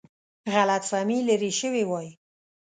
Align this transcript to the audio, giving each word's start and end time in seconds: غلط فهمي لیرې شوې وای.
غلط 0.53 0.83
فهمي 0.91 1.19
لیرې 1.27 1.51
شوې 1.59 1.83
وای. 1.87 2.07